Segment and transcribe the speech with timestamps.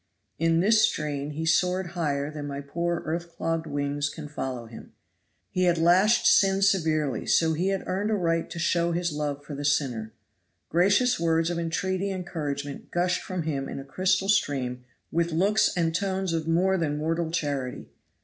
[0.39, 4.93] In this strain he soared higher than my poor earth clogged wings can follow him.
[5.51, 9.43] He had lashed sin severely, so he had earned a right to show his love
[9.45, 10.11] for the sinner.
[10.69, 15.71] Gracious words of entreaty and encouragement gushed from him in a crystal stream with looks
[15.77, 17.91] and tones of more than mortal charity.